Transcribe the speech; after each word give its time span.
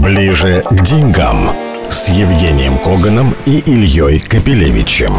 Ближе 0.00 0.62
к 0.70 0.82
деньгам 0.82 1.50
с 1.88 2.08
Евгением 2.08 2.78
Коганом 2.78 3.34
и 3.46 3.58
Ильей 3.58 4.20
Капелевичем. 4.20 5.12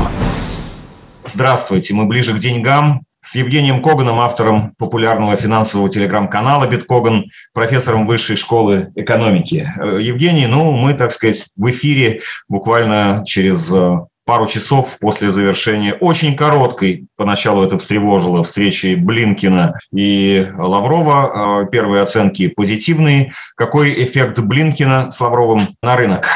Здравствуйте, 1.26 1.94
мы 1.94 2.06
ближе 2.06 2.34
к 2.34 2.40
деньгам 2.40 3.02
с 3.22 3.36
Евгением 3.36 3.82
Коганом, 3.82 4.22
автором 4.22 4.74
популярного 4.78 5.36
финансового 5.36 5.90
телеграм-канала 5.90 6.66
«Биткоган», 6.68 7.26
профессором 7.54 8.08
высшей 8.08 8.38
школы 8.38 8.92
экономики. 8.96 9.68
Э, 9.78 10.00
Евгений, 10.02 10.48
ну, 10.48 10.72
мы, 10.72 10.94
так 10.94 11.12
сказать, 11.12 11.48
в 11.58 11.70
эфире 11.70 12.22
буквально 12.48 13.24
через 13.26 13.70
э, 13.74 13.98
пару 14.28 14.46
часов 14.46 15.00
после 15.00 15.32
завершения 15.32 15.94
очень 15.94 16.36
короткой, 16.36 17.08
поначалу 17.16 17.64
это 17.64 17.80
встревожило, 17.80 18.44
встречи 18.44 18.96
Блинкина 18.96 19.80
и 19.96 20.52
Лаврова. 20.56 21.64
Э, 21.64 21.72
первые 21.72 22.04
оценки 22.04 22.50
позитивные. 22.50 23.32
Какой 23.56 23.92
эффект 24.04 24.40
Блинкина 24.40 25.10
с 25.12 25.22
Лавровым 25.22 25.62
на 25.82 25.96
рынок? 25.96 26.28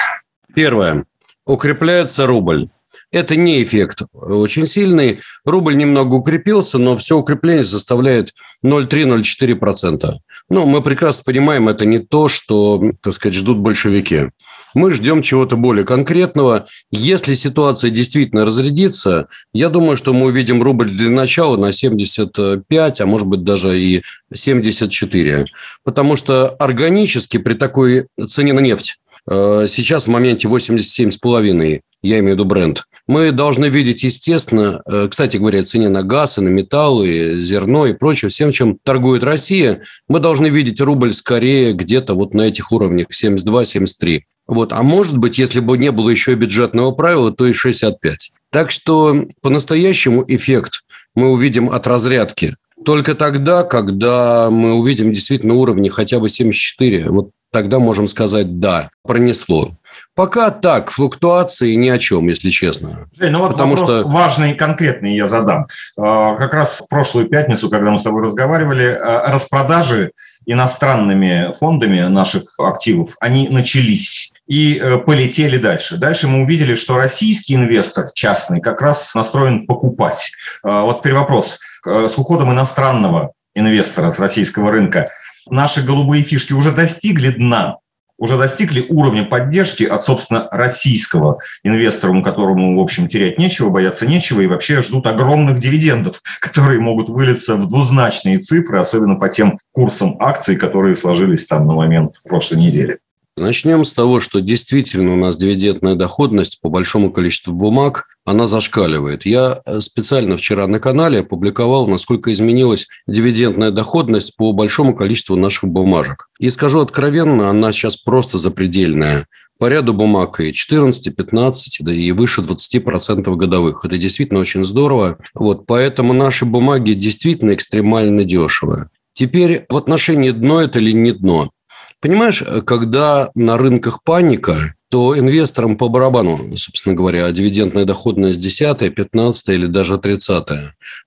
Первое. 0.55 1.03
Укрепляется 1.45 2.25
рубль. 2.25 2.69
Это 3.11 3.35
не 3.35 3.61
эффект 3.61 4.03
очень 4.13 4.65
сильный. 4.65 5.19
Рубль 5.43 5.75
немного 5.75 6.15
укрепился, 6.15 6.77
но 6.77 6.95
все 6.95 7.17
укрепление 7.17 7.65
составляет 7.65 8.33
0,3-0,4%. 8.63 10.13
Ну, 10.49 10.65
мы 10.65 10.81
прекрасно 10.81 11.23
понимаем, 11.25 11.67
это 11.67 11.85
не 11.85 11.99
то, 11.99 12.29
что, 12.29 12.81
так 13.01 13.11
сказать, 13.11 13.35
ждут 13.35 13.57
большевики. 13.57 14.29
Мы 14.73 14.93
ждем 14.93 15.21
чего-то 15.21 15.57
более 15.57 15.85
конкретного. 15.85 16.67
Если 16.91 17.33
ситуация 17.33 17.91
действительно 17.91 18.45
разрядится, 18.45 19.27
я 19.53 19.69
думаю, 19.69 19.97
что 19.97 20.13
мы 20.13 20.27
увидим 20.27 20.63
рубль 20.63 20.89
для 20.89 21.09
начала 21.09 21.57
на 21.57 21.71
75, 21.71 23.01
а 23.01 23.05
может 23.05 23.27
быть 23.27 23.43
даже 23.43 23.79
и 23.79 24.03
74. 24.33 25.45
Потому 25.83 26.15
что 26.15 26.49
органически 26.49 27.37
при 27.37 27.53
такой 27.53 28.07
цене 28.27 28.53
на 28.53 28.59
нефть 28.59 28.97
Э, 29.29 29.65
сейчас 29.67 30.05
в 30.05 30.09
моменте 30.09 30.47
87,5, 30.47 31.81
я 32.03 32.19
имею 32.19 32.35
в 32.35 32.39
виду 32.39 32.45
бренд. 32.45 32.83
Мы 33.07 33.31
должны 33.31 33.65
видеть, 33.65 34.03
естественно, 34.03 34.81
э, 34.85 35.07
кстати 35.09 35.37
говоря, 35.37 35.63
цене 35.63 35.89
на 35.89 36.03
газ, 36.03 36.37
и 36.37 36.41
на 36.41 36.49
металлы, 36.49 37.35
зерно 37.35 37.85
и 37.85 37.93
прочее, 37.93 38.29
всем, 38.29 38.51
чем 38.51 38.77
торгует 38.83 39.23
Россия, 39.23 39.81
мы 40.07 40.19
должны 40.19 40.47
видеть 40.47 40.81
рубль 40.81 41.13
скорее 41.13 41.73
где-то 41.73 42.15
вот 42.15 42.33
на 42.33 42.41
этих 42.41 42.71
уровнях 42.71 43.07
72-73. 43.11 44.21
Вот. 44.51 44.73
А 44.73 44.83
может 44.83 45.17
быть, 45.17 45.37
если 45.37 45.61
бы 45.61 45.77
не 45.77 45.91
было 45.91 46.09
еще 46.09 46.33
бюджетного 46.35 46.91
правила, 46.91 47.31
то 47.31 47.47
и 47.47 47.53
65. 47.53 48.33
Так 48.49 48.69
что 48.69 49.25
по-настоящему 49.41 50.25
эффект 50.27 50.83
мы 51.15 51.31
увидим 51.31 51.69
от 51.69 51.87
разрядки 51.87 52.57
только 52.83 53.15
тогда, 53.15 53.63
когда 53.63 54.49
мы 54.49 54.73
увидим 54.73 55.13
действительно 55.13 55.53
уровни 55.53 55.87
хотя 55.87 56.19
бы 56.19 56.27
74. 56.27 57.09
Вот 57.11 57.29
тогда 57.51 57.79
можем 57.79 58.07
сказать 58.07 58.59
«да, 58.59 58.89
пронесло». 59.03 59.71
Пока 60.15 60.51
так, 60.51 60.91
флуктуации 60.91 61.73
ни 61.75 61.89
о 61.89 61.97
чем, 61.97 62.27
если 62.27 62.49
честно. 62.49 63.09
Жень, 63.17 63.31
ну 63.31 63.39
вот 63.39 63.53
Потому 63.53 63.77
что 63.77 64.03
важный 64.07 64.51
и 64.51 64.55
конкретный 64.55 65.15
я 65.15 65.27
задам. 65.27 65.67
А, 65.97 66.35
как 66.35 66.53
раз 66.53 66.81
в 66.81 66.87
прошлую 66.87 67.27
пятницу, 67.27 67.69
когда 67.69 67.91
мы 67.91 67.99
с 67.99 68.03
тобой 68.03 68.23
разговаривали, 68.23 68.85
а, 68.85 69.31
распродажи 69.31 70.11
иностранными 70.45 71.53
фондами 71.57 72.01
наших 72.01 72.43
активов, 72.57 73.15
они 73.19 73.47
начались 73.49 74.33
и 74.47 74.77
э, 74.77 74.97
полетели 74.97 75.57
дальше. 75.57 75.97
Дальше 75.97 76.27
мы 76.27 76.41
увидели, 76.43 76.75
что 76.75 76.97
российский 76.97 77.55
инвестор 77.55 78.09
частный 78.13 78.59
как 78.59 78.81
раз 78.81 79.13
настроен 79.13 79.65
покупать. 79.65 80.31
А, 80.63 80.83
вот 80.83 80.99
теперь 80.99 81.13
вопрос. 81.13 81.59
Э, 81.85 82.09
с 82.11 82.17
уходом 82.17 82.51
иностранного 82.51 83.33
инвестора 83.53 84.11
с 84.11 84.19
российского 84.19 84.71
рынка– 84.71 85.05
наши 85.49 85.83
голубые 85.83 86.23
фишки 86.23 86.53
уже 86.53 86.71
достигли 86.71 87.31
дна, 87.31 87.77
уже 88.21 88.37
достигли 88.37 88.85
уровня 88.87 89.25
поддержки 89.25 89.83
от, 89.83 90.03
собственно, 90.03 90.47
российского 90.51 91.39
инвестора, 91.63 92.21
которому, 92.21 92.77
в 92.77 92.81
общем, 92.81 93.07
терять 93.07 93.39
нечего, 93.39 93.69
бояться 93.69 94.05
нечего, 94.05 94.41
и 94.41 94.47
вообще 94.47 94.83
ждут 94.83 95.07
огромных 95.07 95.59
дивидендов, 95.59 96.21
которые 96.39 96.79
могут 96.79 97.09
вылиться 97.09 97.55
в 97.55 97.67
двузначные 97.67 98.37
цифры, 98.37 98.79
особенно 98.79 99.15
по 99.15 99.27
тем 99.27 99.57
курсам 99.71 100.17
акций, 100.19 100.55
которые 100.55 100.95
сложились 100.95 101.47
там 101.47 101.65
на 101.65 101.73
момент 101.73 102.21
прошлой 102.23 102.59
недели. 102.59 102.99
Начнем 103.37 103.85
с 103.85 103.93
того, 103.93 104.19
что 104.19 104.41
действительно 104.41 105.13
у 105.13 105.15
нас 105.15 105.37
дивидендная 105.37 105.95
доходность 105.95 106.59
по 106.61 106.69
большому 106.69 107.11
количеству 107.11 107.53
бумаг, 107.53 108.07
она 108.25 108.45
зашкаливает. 108.45 109.25
Я 109.25 109.61
э, 109.65 109.79
специально 109.79 110.35
вчера 110.35 110.67
на 110.67 110.79
канале 110.79 111.19
опубликовал, 111.19 111.87
насколько 111.87 112.31
изменилась 112.31 112.87
дивидендная 113.07 113.71
доходность 113.71 114.35
по 114.35 114.51
большому 114.51 114.95
количеству 114.95 115.37
наших 115.37 115.69
бумажек. 115.69 116.27
И 116.39 116.49
скажу 116.49 116.81
откровенно, 116.81 117.49
она 117.49 117.71
сейчас 117.71 117.95
просто 117.95 118.37
запредельная. 118.37 119.25
По 119.57 119.69
ряду 119.69 119.93
бумаг 119.93 120.41
и 120.41 120.51
14, 120.51 121.15
15, 121.15 121.77
да 121.81 121.93
и 121.93 122.11
выше 122.11 122.41
20% 122.41 123.33
годовых. 123.35 123.85
Это 123.85 123.97
действительно 123.97 124.41
очень 124.41 124.65
здорово. 124.65 125.19
Вот, 125.33 125.65
поэтому 125.67 126.11
наши 126.13 126.45
бумаги 126.45 126.93
действительно 126.93 127.53
экстремально 127.53 128.25
дешевые. 128.25 128.89
Теперь 129.13 129.65
в 129.69 129.77
отношении 129.77 130.31
дно 130.31 130.61
это 130.61 130.79
или 130.79 130.91
не 130.91 131.11
дно. 131.11 131.51
Понимаешь, 132.01 132.43
когда 132.65 133.29
на 133.35 133.57
рынках 133.57 134.03
паника, 134.03 134.57
то 134.89 135.17
инвесторам 135.17 135.77
по 135.77 135.87
барабану, 135.87 136.57
собственно 136.57 136.95
говоря, 136.95 137.31
дивидендная 137.31 137.85
доходность 137.85 138.41
10, 138.41 138.93
15 138.93 139.49
или 139.49 139.67
даже 139.67 139.97
30. 139.97 140.43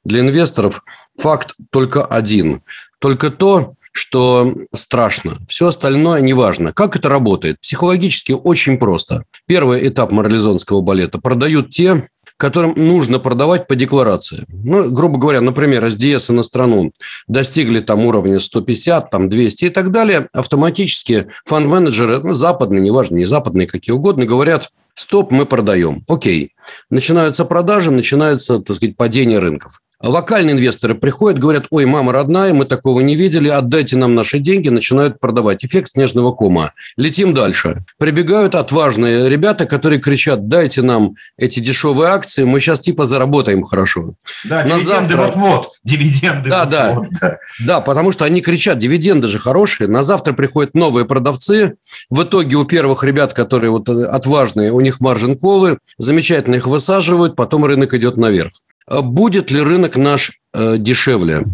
Для 0.05 0.21
инвесторов 0.21 0.85
факт 1.19 1.55
только 1.71 2.05
один. 2.05 2.63
Только 2.99 3.31
то, 3.31 3.75
что 3.93 4.55
страшно. 4.75 5.37
Все 5.49 5.69
остальное 5.69 6.21
неважно. 6.21 6.73
Как 6.73 6.97
это 6.97 7.09
работает? 7.09 7.61
Психологически 7.61 8.33
очень 8.33 8.79
просто. 8.79 9.25
Первый 9.47 9.87
этап 9.87 10.13
морализонского 10.13 10.81
балета. 10.81 11.21
Продают 11.21 11.71
те, 11.71 12.09
которым 12.45 12.75
нужно 12.77 13.19
продавать 13.19 13.67
по 13.67 13.75
декларации. 13.75 14.45
Ну, 14.49 14.91
грубо 14.91 15.17
говоря, 15.17 15.41
например, 15.41 15.89
СДС 15.89 16.29
на 16.29 16.43
страну 16.43 16.93
достигли 17.27 17.81
там 17.81 18.05
уровня 18.05 18.39
150, 18.39 19.09
там 19.11 19.31
200 19.31 19.65
и 19.65 19.71
так 19.71 19.91
далее, 19.91 20.29
автоматически 20.35 21.29
фонд-менеджеры, 21.47 22.19
ну, 22.19 22.35
западные, 22.35 22.83
неважно, 22.83 23.17
не 23.17 23.25
западные, 23.25 23.67
какие 23.67 23.95
угодно, 23.95 24.27
говорят, 24.27 24.73
стоп, 24.95 25.33
мы 25.33 25.47
продаем. 25.47 26.05
Окей. 26.07 26.53
Начинаются 26.91 27.47
продажи, 27.47 27.91
начинается, 27.91 28.59
так 28.59 28.77
сказать, 28.77 28.95
падение 28.99 29.39
рынков. 29.39 29.81
Локальные 30.05 30.53
инвесторы 30.53 30.95
приходят, 30.95 31.41
говорят, 31.41 31.67
ой, 31.71 31.87
мама 31.87 32.13
родная, 32.13 32.53
мы 32.53 32.67
такого 32.67 33.01
не 33.01 33.17
видели, 33.17 33.49
отдайте 33.49 33.97
нам 33.97 34.15
наши 34.15 34.39
деньги, 34.39 34.69
начинают 34.69 35.19
продавать. 35.19 35.65
Эффект 35.65 35.93
снежного 35.93 36.33
кома. 36.33 36.73
Летим 36.99 37.33
дальше. 37.33 37.85
Прибегают 37.99 38.55
отважные 38.55 39.31
ребята, 39.31 39.65
которые 39.65 40.01
кричат, 40.01 40.47
дайте 40.49 40.83
нам 40.83 41.15
эти 41.39 41.61
дешевые 41.61 42.11
акции, 42.11 42.45
мы 42.45 42.61
сейчас 42.61 42.81
типа 42.81 43.07
заработаем 43.07 43.65
хорошо. 43.65 44.15
Да, 44.45 44.65
На 44.65 44.79
дивиденды 44.79 45.17
вот-вот. 45.17 45.71
Дивиденды 45.85 46.51
да, 46.51 46.67
да. 46.67 47.01
да. 47.21 47.39
Да, 47.67 47.81
потому 47.81 48.13
что 48.13 48.27
они 48.27 48.43
кричат, 48.43 48.79
дивиденды 48.79 49.27
же 49.27 49.39
хорошие. 49.39 49.89
На 49.89 50.03
завтра 50.03 50.35
приходят 50.35 50.75
новые 50.75 51.07
продавцы. 51.07 51.77
В 52.11 52.25
итоге 52.25 52.57
у 52.57 52.65
первых 52.65 53.05
ребят, 53.05 53.33
которые 53.33 53.71
вот 53.71 53.89
отважные, 53.89 54.71
у 54.71 54.81
них 54.81 55.01
маржин 55.01 55.39
колы, 55.39 55.79
замечательно 55.97 56.57
их 56.57 56.67
высаживают, 56.67 57.37
потом 57.37 57.65
рынок 57.65 57.95
идет 57.95 58.19
наверх. 58.19 58.53
А 58.87 59.03
будет 59.03 59.51
ли 59.51 59.61
рынок 59.61 59.97
наш 59.97 60.33
э, 60.53 60.77
дешевле? 60.79 61.45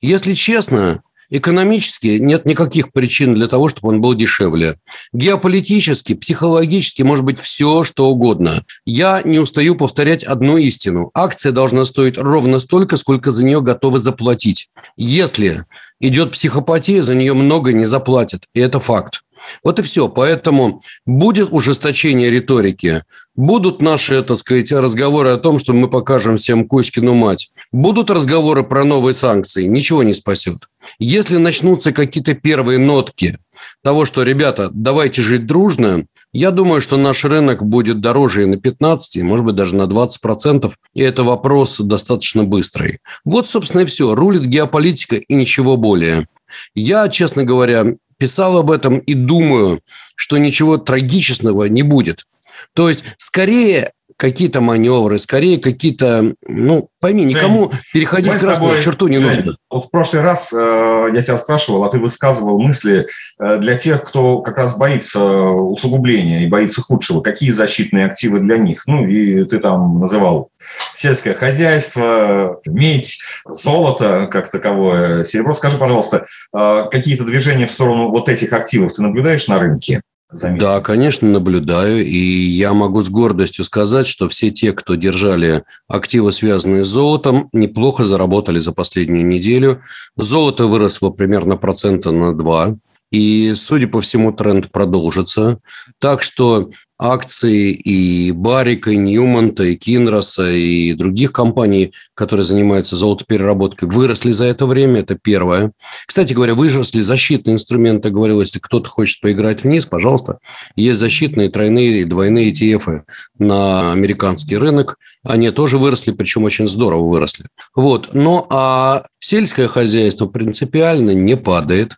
Если 0.00 0.34
честно, 0.34 1.02
экономически 1.30 2.18
нет 2.18 2.46
никаких 2.46 2.92
причин 2.92 3.34
для 3.34 3.46
того, 3.46 3.68
чтобы 3.68 3.88
он 3.88 4.00
был 4.00 4.14
дешевле. 4.14 4.78
Геополитически, 5.12 6.14
психологически, 6.14 7.02
может 7.02 7.24
быть, 7.24 7.38
все, 7.38 7.84
что 7.84 8.08
угодно. 8.08 8.64
Я 8.86 9.22
не 9.24 9.38
устаю 9.38 9.74
повторять 9.74 10.24
одну 10.24 10.56
истину. 10.56 11.10
Акция 11.14 11.52
должна 11.52 11.84
стоить 11.84 12.16
ровно 12.16 12.58
столько, 12.58 12.96
сколько 12.96 13.30
за 13.30 13.44
нее 13.44 13.60
готовы 13.60 13.98
заплатить. 13.98 14.68
Если 14.96 15.66
идет 16.00 16.32
психопатия, 16.32 17.02
за 17.02 17.14
нее 17.14 17.34
много 17.34 17.72
не 17.72 17.84
заплатят. 17.84 18.44
И 18.54 18.60
это 18.60 18.80
факт. 18.80 19.22
Вот 19.62 19.78
и 19.78 19.82
все. 19.82 20.08
Поэтому 20.08 20.80
будет 21.06 21.48
ужесточение 21.50 22.30
риторики, 22.30 23.04
будут 23.36 23.82
наши, 23.82 24.22
так 24.22 24.36
сказать, 24.36 24.72
разговоры 24.72 25.30
о 25.30 25.36
том, 25.36 25.58
что 25.58 25.72
мы 25.72 25.88
покажем 25.88 26.36
всем 26.36 26.66
Кузькину 26.66 27.14
мать, 27.14 27.52
будут 27.72 28.10
разговоры 28.10 28.64
про 28.64 28.84
новые 28.84 29.14
санкции, 29.14 29.64
ничего 29.64 30.02
не 30.02 30.14
спасет. 30.14 30.68
Если 30.98 31.36
начнутся 31.36 31.92
какие-то 31.92 32.34
первые 32.34 32.78
нотки 32.78 33.38
того, 33.82 34.04
что, 34.04 34.22
ребята, 34.22 34.70
давайте 34.72 35.22
жить 35.22 35.46
дружно, 35.46 36.04
я 36.32 36.50
думаю, 36.50 36.80
что 36.80 36.96
наш 36.96 37.24
рынок 37.24 37.64
будет 37.64 38.00
дороже 38.00 38.42
и 38.42 38.46
на 38.46 38.56
15, 38.56 39.22
может 39.22 39.44
быть, 39.44 39.54
даже 39.54 39.76
на 39.76 39.82
20%, 39.82 40.72
и 40.94 41.00
это 41.00 41.22
вопрос 41.22 41.80
достаточно 41.80 42.44
быстрый. 42.44 43.00
Вот, 43.24 43.46
собственно, 43.48 43.82
и 43.82 43.86
все. 43.86 44.14
Рулит 44.14 44.44
геополитика 44.44 45.16
и 45.16 45.34
ничего 45.34 45.76
более. 45.76 46.28
Я, 46.74 47.08
честно 47.08 47.44
говоря, 47.44 47.94
писал 48.18 48.58
об 48.58 48.70
этом 48.70 48.98
и 48.98 49.14
думаю, 49.14 49.80
что 50.16 50.38
ничего 50.38 50.76
трагичного 50.76 51.64
не 51.64 51.82
будет. 51.82 52.26
То 52.74 52.88
есть, 52.88 53.04
скорее, 53.16 53.92
какие-то 54.18 54.60
маневры, 54.60 55.18
скорее 55.20 55.58
какие-то, 55.58 56.34
ну, 56.46 56.90
пойми, 57.00 57.24
никому 57.24 57.70
Жень, 57.70 57.80
переходить 57.92 58.32
красную 58.32 58.70
тобой, 58.70 58.82
черту 58.82 59.06
не 59.06 59.18
Жень, 59.18 59.28
нужно. 59.28 59.56
В 59.70 59.88
прошлый 59.90 60.22
раз 60.22 60.52
э, 60.52 61.08
я 61.14 61.22
тебя 61.22 61.36
спрашивал, 61.36 61.84
а 61.84 61.88
ты 61.88 62.00
высказывал 62.00 62.60
мысли 62.60 63.06
э, 63.38 63.58
для 63.58 63.78
тех, 63.78 64.02
кто 64.02 64.40
как 64.40 64.58
раз 64.58 64.76
боится 64.76 65.20
усугубления 65.20 66.42
и 66.42 66.48
боится 66.48 66.82
худшего. 66.82 67.20
Какие 67.20 67.52
защитные 67.52 68.06
активы 68.06 68.40
для 68.40 68.58
них? 68.58 68.82
Ну, 68.88 69.06
и 69.06 69.44
ты 69.44 69.60
там 69.60 70.00
называл 70.00 70.50
сельское 70.94 71.34
хозяйство, 71.34 72.60
медь, 72.66 73.20
золото 73.48 74.28
как 74.30 74.50
таковое, 74.50 75.22
серебро. 75.22 75.54
Скажи, 75.54 75.78
пожалуйста, 75.78 76.26
э, 76.52 76.84
какие-то 76.90 77.22
движения 77.22 77.68
в 77.68 77.70
сторону 77.70 78.08
вот 78.08 78.28
этих 78.28 78.52
активов 78.52 78.94
ты 78.94 79.02
наблюдаешь 79.02 79.46
на 79.46 79.60
рынке? 79.60 80.00
Заметил? 80.30 80.66
Да, 80.66 80.80
конечно, 80.80 81.28
наблюдаю. 81.28 82.04
И 82.04 82.18
я 82.18 82.72
могу 82.72 83.00
с 83.00 83.08
гордостью 83.08 83.64
сказать, 83.64 84.06
что 84.06 84.28
все 84.28 84.50
те, 84.50 84.72
кто 84.72 84.94
держали 84.94 85.64
активы, 85.88 86.32
связанные 86.32 86.84
с 86.84 86.88
золотом, 86.88 87.48
неплохо 87.52 88.04
заработали 88.04 88.58
за 88.58 88.72
последнюю 88.72 89.26
неделю. 89.26 89.82
Золото 90.16 90.66
выросло 90.66 91.10
примерно 91.10 91.56
процента 91.56 92.10
на 92.10 92.36
2. 92.36 92.76
И, 93.10 93.52
судя 93.54 93.88
по 93.88 94.00
всему, 94.00 94.32
тренд 94.32 94.70
продолжится. 94.70 95.60
Так 95.98 96.22
что 96.22 96.70
акции 96.98 97.70
и 97.72 98.32
Барика, 98.32 98.90
и 98.90 98.96
Ньюмонта, 98.96 99.64
и 99.64 99.76
Кинроса, 99.76 100.50
и 100.50 100.92
других 100.94 101.32
компаний, 101.32 101.92
которые 102.14 102.44
занимаются 102.44 102.96
золотопереработкой, 102.96 103.88
выросли 103.88 104.32
за 104.32 104.44
это 104.44 104.66
время. 104.66 105.00
Это 105.00 105.16
первое. 105.16 105.72
Кстати 106.06 106.32
говоря, 106.32 106.54
выросли 106.54 107.00
защитные 107.00 107.54
инструменты. 107.54 108.10
Говорил, 108.10 108.40
если 108.40 108.58
кто-то 108.58 108.88
хочет 108.88 109.20
поиграть 109.20 109.62
вниз, 109.62 109.86
пожалуйста. 109.86 110.38
Есть 110.76 110.98
защитные 110.98 111.50
тройные 111.50 112.00
и 112.00 112.04
двойные 112.04 112.50
ETF 112.52 113.02
на 113.38 113.92
американский 113.92 114.56
рынок. 114.56 114.98
Они 115.24 115.50
тоже 115.50 115.78
выросли, 115.78 116.10
причем 116.10 116.44
очень 116.44 116.68
здорово 116.68 117.08
выросли. 117.08 117.46
Вот. 117.74 118.10
Но 118.14 118.46
а 118.50 119.04
сельское 119.20 119.68
хозяйство 119.68 120.26
принципиально 120.26 121.12
не 121.12 121.36
падает. 121.36 121.92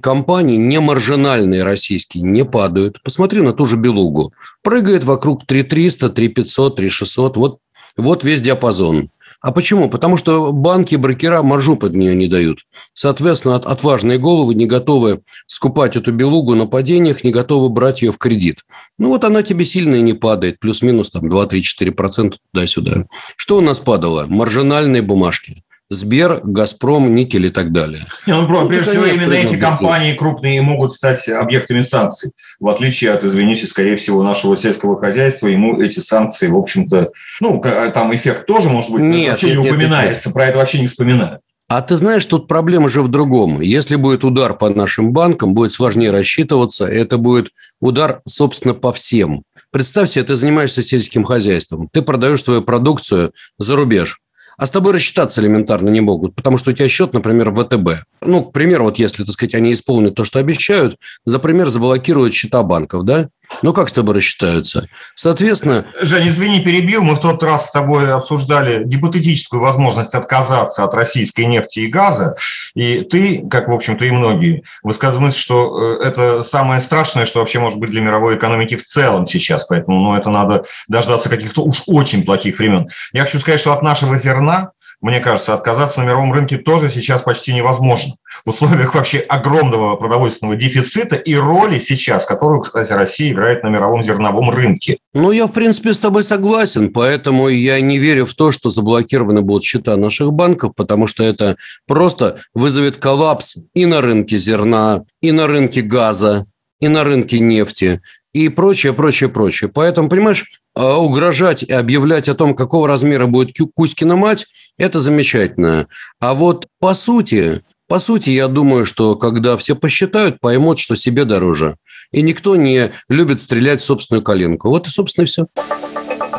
Компании 0.00 0.56
не 0.56 0.80
маржинальные 0.80 1.62
российские 1.62 2.22
не 2.24 2.44
падают. 2.44 3.02
Посмотри 3.02 3.42
на 3.42 3.52
ту 3.52 3.66
же 3.66 3.76
«Белугу». 3.76 4.32
Прыгает 4.62 5.04
вокруг 5.04 5.46
3300, 5.46 6.10
3500, 6.10 6.76
3600. 6.76 7.36
Вот, 7.36 7.58
вот 7.96 8.24
весь 8.24 8.40
диапазон. 8.40 9.10
А 9.42 9.50
почему? 9.50 9.90
Потому 9.90 10.16
что 10.16 10.52
банки, 10.52 10.94
брокера 10.94 11.42
маржу 11.42 11.76
под 11.76 11.96
нее 11.96 12.14
не 12.14 12.28
дают. 12.28 12.60
Соответственно, 12.94 13.56
от, 13.56 13.66
отважные 13.66 14.16
головы 14.16 14.54
не 14.54 14.66
готовы 14.66 15.22
скупать 15.48 15.96
эту 15.96 16.12
белугу 16.12 16.54
на 16.54 16.66
падениях, 16.66 17.24
не 17.24 17.32
готовы 17.32 17.68
брать 17.68 18.02
ее 18.02 18.12
в 18.12 18.18
кредит. 18.18 18.60
Ну 18.98 19.08
вот 19.08 19.24
она 19.24 19.42
тебе 19.42 19.64
сильно 19.64 19.96
и 19.96 20.02
не 20.02 20.12
падает, 20.12 20.60
плюс-минус 20.60 21.10
там 21.10 21.24
2-3-4% 21.24 22.36
туда-сюда. 22.52 23.06
Что 23.36 23.58
у 23.58 23.60
нас 23.60 23.80
падало? 23.80 24.26
Маржинальные 24.28 25.02
бумажки. 25.02 25.64
Сбер, 25.92 26.40
Газпром, 26.42 27.14
Никель 27.14 27.46
и 27.46 27.50
так 27.50 27.70
далее. 27.70 28.06
Не, 28.26 28.32
ну, 28.32 28.48
ну, 28.48 28.68
прежде 28.68 28.92
всего, 28.92 29.04
именно 29.04 29.34
эти 29.34 29.56
компании 29.56 30.14
крупные 30.14 30.62
могут 30.62 30.92
стать 30.92 31.28
объектами 31.28 31.82
санкций. 31.82 32.32
В 32.58 32.68
отличие 32.68 33.10
от, 33.10 33.24
извините, 33.24 33.66
скорее 33.66 33.96
всего, 33.96 34.22
нашего 34.22 34.56
сельского 34.56 34.98
хозяйства, 34.98 35.48
ему 35.48 35.80
эти 35.80 36.00
санкции, 36.00 36.48
в 36.48 36.56
общем-то, 36.56 37.10
ну, 37.40 37.62
там 37.92 38.14
эффект 38.14 38.46
тоже, 38.46 38.70
может 38.70 38.90
быть, 38.90 39.02
нет, 39.02 39.32
вообще 39.32 39.48
нет, 39.48 39.56
не 39.58 39.62
нет, 39.64 39.72
упоминается, 39.72 40.28
нет. 40.30 40.34
про 40.34 40.46
это 40.46 40.58
вообще 40.58 40.80
не 40.80 40.86
вспоминают. 40.86 41.42
А 41.68 41.80
ты 41.80 41.96
знаешь, 41.96 42.26
тут 42.26 42.48
проблема 42.48 42.88
же 42.88 43.02
в 43.02 43.08
другом. 43.08 43.60
Если 43.60 43.96
будет 43.96 44.24
удар 44.24 44.54
по 44.54 44.68
нашим 44.68 45.12
банкам, 45.12 45.54
будет 45.54 45.72
сложнее 45.72 46.10
рассчитываться. 46.10 46.86
Это 46.86 47.16
будет 47.16 47.48
удар, 47.80 48.20
собственно, 48.26 48.74
по 48.74 48.92
всем. 48.92 49.44
Представь 49.70 50.10
себе, 50.10 50.24
ты 50.24 50.36
занимаешься 50.36 50.82
сельским 50.82 51.24
хозяйством. 51.24 51.88
Ты 51.90 52.02
продаешь 52.02 52.42
свою 52.42 52.60
продукцию 52.60 53.32
за 53.58 53.76
рубеж 53.76 54.21
а 54.58 54.66
с 54.66 54.70
тобой 54.70 54.92
рассчитаться 54.92 55.40
элементарно 55.40 55.88
не 55.88 56.00
могут, 56.00 56.34
потому 56.34 56.58
что 56.58 56.70
у 56.70 56.72
тебя 56.74 56.88
счет, 56.88 57.14
например, 57.14 57.50
в 57.50 57.62
ВТБ. 57.62 58.04
Ну, 58.20 58.44
к 58.44 58.52
примеру, 58.52 58.84
вот 58.84 58.98
если, 58.98 59.24
так 59.24 59.32
сказать, 59.32 59.54
они 59.54 59.72
исполнят 59.72 60.14
то, 60.14 60.24
что 60.24 60.38
обещают, 60.38 60.96
например, 61.26 61.68
заблокируют 61.68 62.34
счета 62.34 62.62
банков, 62.62 63.04
да? 63.04 63.28
Ну, 63.60 63.72
как 63.72 63.88
с 63.88 63.92
тобой 63.92 64.16
рассчитаются? 64.16 64.88
Соответственно... 65.14 65.84
Жень, 66.00 66.28
извини, 66.28 66.60
перебил. 66.60 67.02
Мы 67.02 67.14
в 67.14 67.20
тот 67.20 67.42
раз 67.42 67.68
с 67.68 67.70
тобой 67.70 68.12
обсуждали 68.12 68.84
гипотетическую 68.84 69.60
возможность 69.60 70.14
отказаться 70.14 70.84
от 70.84 70.94
российской 70.94 71.44
нефти 71.44 71.80
и 71.80 71.88
газа. 71.88 72.36
И 72.74 73.02
ты, 73.02 73.46
как, 73.48 73.68
в 73.68 73.72
общем-то, 73.72 74.04
и 74.04 74.10
многие, 74.10 74.64
высказывали 74.82 75.26
мысль, 75.26 75.40
что 75.40 75.98
э, 76.00 76.04
это 76.04 76.42
самое 76.42 76.80
страшное, 76.80 77.26
что 77.26 77.40
вообще 77.40 77.58
может 77.58 77.78
быть 77.78 77.90
для 77.90 78.00
мировой 78.00 78.36
экономики 78.36 78.76
в 78.76 78.84
целом 78.84 79.26
сейчас. 79.26 79.64
Поэтому 79.64 80.00
ну, 80.00 80.14
это 80.14 80.30
надо 80.30 80.64
дождаться 80.88 81.28
каких-то 81.28 81.62
уж 81.62 81.82
очень 81.86 82.24
плохих 82.24 82.58
времен. 82.58 82.88
Я 83.12 83.24
хочу 83.24 83.38
сказать, 83.38 83.60
что 83.60 83.72
от 83.72 83.82
нашего 83.82 84.18
зерна 84.18 84.70
мне 85.02 85.18
кажется, 85.18 85.52
отказаться 85.52 86.00
на 86.00 86.04
мировом 86.04 86.32
рынке 86.32 86.56
тоже 86.56 86.88
сейчас 86.88 87.22
почти 87.22 87.52
невозможно. 87.52 88.14
В 88.44 88.50
условиях 88.50 88.94
вообще 88.94 89.18
огромного 89.18 89.96
продовольственного 89.96 90.56
дефицита 90.56 91.16
и 91.16 91.34
роли 91.34 91.80
сейчас, 91.80 92.24
которую, 92.24 92.60
кстати, 92.60 92.92
Россия 92.92 93.32
играет 93.32 93.64
на 93.64 93.68
мировом 93.68 94.04
зерновом 94.04 94.50
рынке. 94.50 94.98
Ну, 95.12 95.32
я, 95.32 95.46
в 95.46 95.52
принципе, 95.52 95.92
с 95.92 95.98
тобой 95.98 96.22
согласен, 96.22 96.92
поэтому 96.92 97.48
я 97.48 97.80
не 97.80 97.98
верю 97.98 98.26
в 98.26 98.34
то, 98.34 98.52
что 98.52 98.70
заблокированы 98.70 99.42
будут 99.42 99.64
счета 99.64 99.96
наших 99.96 100.32
банков, 100.32 100.72
потому 100.76 101.08
что 101.08 101.24
это 101.24 101.56
просто 101.88 102.40
вызовет 102.54 102.96
коллапс 102.96 103.56
и 103.74 103.86
на 103.86 104.00
рынке 104.00 104.38
зерна, 104.38 105.02
и 105.20 105.32
на 105.32 105.48
рынке 105.48 105.82
газа, 105.82 106.46
и 106.80 106.86
на 106.86 107.02
рынке 107.02 107.40
нефти, 107.40 108.00
и 108.32 108.48
прочее, 108.48 108.92
прочее, 108.92 109.28
прочее. 109.28 109.68
Поэтому, 109.72 110.08
понимаешь, 110.08 110.46
а, 110.74 110.96
угрожать 110.96 111.62
и 111.62 111.72
объявлять 111.72 112.28
о 112.28 112.34
том, 112.34 112.54
какого 112.54 112.88
размера 112.88 113.26
будет 113.26 113.56
Кузькина 113.74 114.16
мать, 114.16 114.46
это 114.78 115.00
замечательно. 115.00 115.86
А 116.20 116.34
вот 116.34 116.66
по 116.78 116.94
сути, 116.94 117.62
по 117.88 117.98
сути, 117.98 118.30
я 118.30 118.48
думаю, 118.48 118.86
что 118.86 119.16
когда 119.16 119.56
все 119.56 119.76
посчитают, 119.76 120.40
поймут, 120.40 120.78
что 120.78 120.96
себе 120.96 121.24
дороже. 121.24 121.76
И 122.10 122.22
никто 122.22 122.56
не 122.56 122.90
любит 123.08 123.40
стрелять 123.40 123.80
в 123.80 123.84
собственную 123.84 124.22
коленку. 124.22 124.68
Вот 124.68 124.86
и, 124.86 124.90
собственно, 124.90 125.24
и 125.24 125.28
все. 125.28 125.46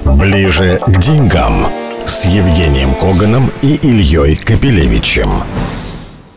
Ближе 0.06 0.82
к 0.86 1.00
деньгам 1.00 1.72
с 2.06 2.26
Евгением 2.26 2.94
Коганом 2.96 3.52
и 3.62 3.76
Ильей 3.76 4.36
Капелевичем. 4.36 5.44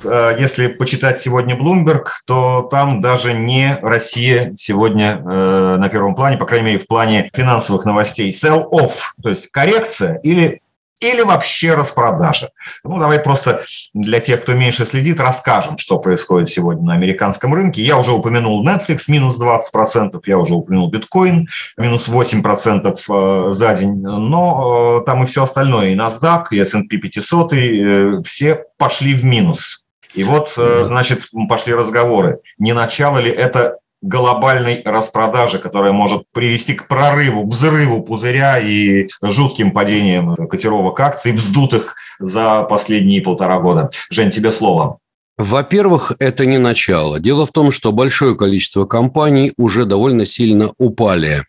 Э, 0.05 0.37
если 0.39 0.69
почитать 0.69 1.21
сегодня 1.21 1.57
Bloomberg, 1.57 2.05
то 2.27 2.69
там 2.71 3.01
даже 3.01 3.33
не 3.33 3.79
Россия 3.83 4.53
сегодня 4.55 5.23
э, 5.25 5.77
на 5.79 5.89
первом 5.89 6.15
плане, 6.15 6.37
по 6.37 6.47
крайней 6.47 6.67
мере, 6.67 6.79
в 6.79 6.87
плане 6.87 7.29
финансовых 7.33 7.85
новостей. 7.85 8.31
Sell-off, 8.31 8.93
то 9.23 9.31
есть 9.31 9.49
коррекция 9.51 10.21
или 10.23 10.61
или 11.01 11.23
вообще 11.23 11.75
распродажа. 11.75 12.51
Ну, 12.85 12.99
давай 12.99 13.19
просто 13.19 13.63
для 13.93 14.21
тех, 14.21 14.43
кто 14.43 14.55
меньше 14.55 14.85
следит, 14.85 15.21
расскажем, 15.21 15.79
что 15.79 15.99
происходит 15.99 16.49
сегодня 16.49 16.85
на 16.85 16.95
американском 16.95 17.55
рынке. 17.55 17.83
Я 17.83 17.99
уже 17.99 18.13
упомянул 18.13 18.67
Netflix, 18.67 19.05
минус 19.09 19.39
20%, 19.39 20.21
я 20.27 20.39
уже 20.39 20.55
упомянул 20.55 20.91
биткоин, 20.91 21.49
минус 21.77 22.09
8% 22.09 22.97
э, 22.97 23.53
за 23.53 23.75
день, 23.75 24.01
но 24.03 25.01
там 25.05 25.23
и 25.23 25.27
все 25.27 25.43
остальное, 25.43 25.91
и 25.91 25.97
NASDAQ, 25.97 26.47
и 26.51 26.59
S&P 26.59 26.97
500, 26.97 28.27
все 28.27 28.65
пошли 28.79 29.15
в 29.15 29.25
минус. 29.25 29.87
И 30.15 30.25
вот, 30.25 30.55
э, 30.57 30.85
значит, 30.85 31.29
пошли 31.49 31.75
разговоры. 31.75 32.41
Не 32.59 32.73
начало 32.73 33.19
ли 33.19 33.31
это 33.31 33.79
глобальной 34.07 34.83
распродажи, 34.85 35.59
которая 35.59 35.93
может 35.93 36.23
привести 36.33 36.75
к 36.75 36.89
прорыву, 36.89 37.45
взрыву 37.45 38.03
пузыря 38.03 38.59
и 38.59 39.09
жутким 39.23 39.73
падениям 39.73 40.35
котировок 40.49 40.99
акций, 41.01 41.33
вздутых 41.33 41.97
за 42.19 42.63
последние 42.63 43.23
полтора 43.23 43.59
года. 43.59 43.91
Жень, 44.11 44.31
тебе 44.31 44.53
слово. 44.53 44.99
Во-первых, 45.39 46.13
это 46.19 46.47
не 46.47 46.57
начало. 46.57 47.21
Дело 47.21 47.45
в 47.45 47.53
том, 47.53 47.71
что 47.71 47.93
большое 47.93 48.35
количество 48.37 48.87
компаний 48.87 49.53
уже 49.59 49.85
довольно 49.85 50.25
сильно 50.25 50.73
упали. 50.79 51.45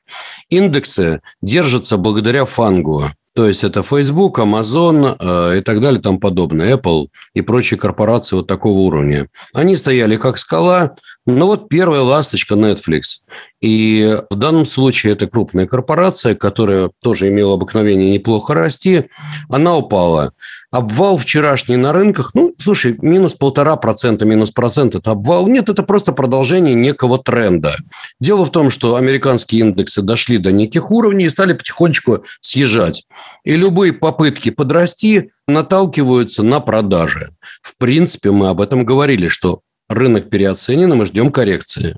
Индексы 0.50 1.22
держатся 1.42 1.98
благодаря 1.98 2.44
фангу. 2.44 3.06
То 3.38 3.48
есть 3.48 3.64
это 3.64 3.84
Facebook, 3.84 4.40
Amazon 4.40 5.16
э, 5.20 5.60
и 5.60 5.62
так 5.62 5.80
далее, 5.80 6.02
там 6.02 6.20
подобное, 6.20 6.76
Apple 6.76 7.10
и 7.36 7.42
прочие 7.42 7.80
корпорации 7.80 8.36
вот 8.36 8.48
такого 8.48 8.80
уровня. 8.80 9.28
Они 9.54 9.76
стояли 9.76 10.18
как 10.18 10.40
скала, 10.40 10.96
но 11.28 11.46
вот 11.46 11.70
первая 11.70 12.02
ласточка 12.02 12.56
Netflix. 12.56 13.22
И 13.60 14.20
в 14.30 14.36
данном 14.36 14.68
случае 14.68 15.14
это 15.14 15.26
крупная 15.26 15.66
корпорация, 15.66 16.36
которая 16.36 16.92
тоже 17.02 17.30
имела 17.30 17.56
обыкновение 17.56 18.12
неплохо 18.12 18.54
расти, 18.54 19.10
она 19.50 19.76
упала. 19.76 20.34
Обвал 20.70 21.18
вчерашний 21.18 21.76
на 21.76 21.92
рынках, 21.92 22.32
ну, 22.36 22.54
слушай, 22.58 22.96
минус 23.02 23.34
полтора 23.34 23.76
процента, 23.78 24.26
минус 24.26 24.52
процент– 24.52 24.96
это 24.96 25.12
обвал. 25.12 25.48
Нет, 25.48 25.70
это 25.70 25.82
просто 25.82 26.12
продолжение 26.12 26.76
некого 26.76 27.18
тренда. 27.18 27.76
Дело 28.20 28.46
в 28.46 28.52
том, 28.52 28.70
что 28.70 28.96
американские 28.96 29.62
индексы 29.62 30.02
дошли 30.02 30.38
до 30.38 30.52
неких 30.52 30.92
уровней 30.92 31.26
и 31.26 31.30
стали 31.30 31.54
потихонечку 31.54 32.26
съезжать. 32.42 33.06
И 33.44 33.56
любые 33.56 33.94
попытки 33.94 34.52
подрасти 34.52 35.32
наталкиваются 35.48 36.44
на 36.44 36.60
продажи. 36.60 37.30
В 37.62 37.78
принципе, 37.78 38.32
мы 38.32 38.50
об 38.50 38.62
этом 38.62 38.86
говорили, 38.86 39.30
что 39.30 39.62
рынок 39.90 40.30
переоценен, 40.30 40.92
и 40.92 40.96
мы 40.96 41.06
ждем 41.06 41.32
коррекции. 41.32 41.96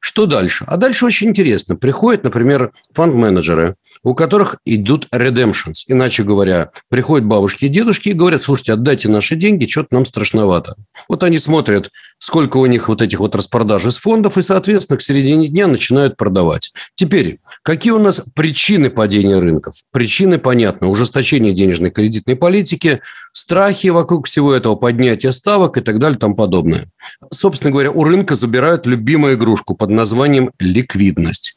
Что 0.00 0.24
дальше? 0.26 0.64
А 0.66 0.78
дальше 0.78 1.04
очень 1.04 1.28
интересно. 1.28 1.76
Приходят, 1.76 2.24
например, 2.24 2.72
фонд-менеджеры, 2.92 3.76
у 4.02 4.14
которых 4.14 4.56
идут 4.64 5.06
redemptions. 5.14 5.84
Иначе 5.86 6.22
говоря, 6.22 6.70
приходят 6.88 7.26
бабушки 7.26 7.66
и 7.66 7.68
дедушки 7.68 8.10
и 8.10 8.14
говорят, 8.14 8.42
слушайте, 8.42 8.72
отдайте 8.72 9.08
наши 9.08 9.36
деньги, 9.36 9.66
что-то 9.66 9.94
нам 9.94 10.06
страшновато. 10.06 10.74
Вот 11.08 11.22
они 11.22 11.38
смотрят, 11.38 11.90
сколько 12.18 12.58
у 12.58 12.66
них 12.66 12.88
вот 12.88 13.02
этих 13.02 13.20
вот 13.20 13.34
распродаж 13.34 13.86
из 13.86 13.96
фондов, 13.96 14.38
и, 14.38 14.42
соответственно, 14.42 14.98
к 14.98 15.02
середине 15.02 15.48
дня 15.48 15.66
начинают 15.66 16.16
продавать. 16.16 16.72
Теперь, 16.94 17.40
какие 17.62 17.92
у 17.92 17.98
нас 17.98 18.22
причины 18.34 18.90
падения 18.90 19.38
рынков? 19.38 19.74
Причины 19.90 20.38
понятны. 20.38 20.86
Ужесточение 20.86 21.52
денежной 21.52 21.90
кредитной 21.90 22.36
политики, 22.36 23.00
страхи 23.32 23.88
вокруг 23.88 24.26
всего 24.26 24.52
этого, 24.54 24.76
поднятие 24.76 25.32
ставок 25.32 25.76
и 25.76 25.80
так 25.80 25.98
далее 25.98 26.18
тому 26.18 26.34
подобное. 26.34 26.88
Собственно 27.30 27.70
говоря, 27.70 27.90
у 27.90 28.04
рынка 28.04 28.36
забирают 28.36 28.86
любимую 28.86 29.34
игрушку 29.34 29.74
под 29.74 29.90
названием 29.90 30.50
ликвидность. 30.58 31.49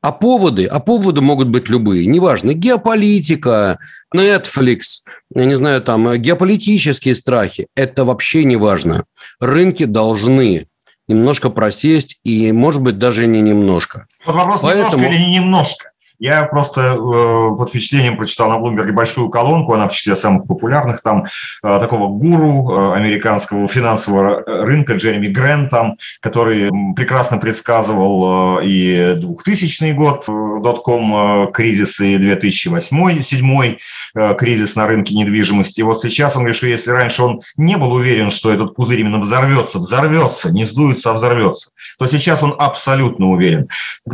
А 0.00 0.12
поводы, 0.12 0.66
а 0.66 0.80
поводы 0.80 1.22
могут 1.22 1.48
быть 1.48 1.70
любые. 1.70 2.04
Неважно, 2.04 2.52
геополитика, 2.52 3.78
Netflix, 4.14 5.02
я 5.34 5.46
не 5.46 5.54
знаю, 5.54 5.80
там, 5.80 6.16
геополитические 6.18 7.14
страхи. 7.14 7.68
Это 7.74 8.04
вообще 8.04 8.44
не 8.44 8.56
важно. 8.56 9.04
Рынки 9.40 9.84
должны 9.84 10.66
немножко 11.08 11.48
просесть 11.48 12.20
и, 12.22 12.52
может 12.52 12.82
быть, 12.82 12.98
даже 12.98 13.26
не 13.26 13.40
немножко. 13.40 14.06
Вот 14.26 14.36
вопрос 14.36 14.60
Поэтому... 14.60 15.04
немножко 15.04 15.14
или 15.14 15.18
не 15.22 15.34
немножко? 15.38 15.90
Я 16.24 16.44
просто 16.44 16.80
э, 16.80 17.56
под 17.58 17.68
впечатлением 17.68 18.16
прочитал 18.16 18.48
на 18.48 18.54
Bloomberg 18.54 18.92
большую 18.92 19.28
колонку, 19.28 19.74
она 19.74 19.88
в 19.88 19.92
числе 19.92 20.16
самых 20.16 20.46
популярных, 20.46 21.02
там 21.02 21.24
э, 21.24 21.78
такого 21.78 22.08
гуру 22.08 22.72
э, 22.72 22.94
американского 22.94 23.68
финансового 23.68 24.42
рынка 24.46 24.94
Джереми 24.94 25.26
Грентом, 25.26 25.98
который 26.20 26.70
прекрасно 26.96 27.36
предсказывал 27.36 28.60
э, 28.60 28.64
и 28.64 29.14
2000 29.18 29.92
год, 29.92 30.24
э, 30.26 30.32
дотком 30.62 31.14
э, 31.14 31.52
кризис, 31.52 32.00
и 32.00 32.16
2008-2007 32.16 33.76
э, 34.14 34.34
кризис 34.36 34.76
на 34.76 34.86
рынке 34.86 35.14
недвижимости. 35.14 35.80
И 35.80 35.82
вот 35.82 36.00
сейчас 36.00 36.36
он 36.36 36.50
что 36.54 36.66
если 36.66 36.90
раньше 36.90 37.22
он 37.22 37.42
не 37.58 37.76
был 37.76 37.92
уверен, 37.92 38.30
что 38.30 38.50
этот 38.50 38.74
пузырь 38.74 39.00
именно 39.00 39.18
взорвется, 39.18 39.78
взорвется, 39.78 40.50
не 40.50 40.64
сдуется, 40.64 41.10
а 41.10 41.12
взорвется, 41.12 41.68
то 41.98 42.06
сейчас 42.06 42.42
он 42.42 42.54
абсолютно 42.58 43.28
уверен. 43.28 43.68